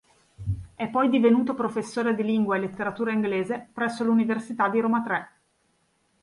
[0.73, 5.27] È poi divenuto professore di Lingua e letteratura inglese presso l'Università di Roma Tre.